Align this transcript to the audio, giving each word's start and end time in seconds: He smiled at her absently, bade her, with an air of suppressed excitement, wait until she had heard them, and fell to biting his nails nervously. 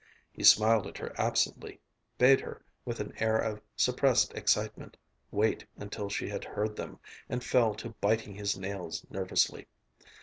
He 0.33 0.43
smiled 0.43 0.87
at 0.87 0.97
her 0.97 1.13
absently, 1.21 1.79
bade 2.17 2.41
her, 2.41 2.63
with 2.85 2.99
an 2.99 3.13
air 3.21 3.37
of 3.37 3.61
suppressed 3.75 4.33
excitement, 4.33 4.97
wait 5.29 5.63
until 5.77 6.09
she 6.09 6.27
had 6.27 6.43
heard 6.43 6.75
them, 6.75 6.97
and 7.29 7.43
fell 7.43 7.75
to 7.75 7.89
biting 8.01 8.33
his 8.33 8.57
nails 8.57 9.05
nervously. 9.11 9.67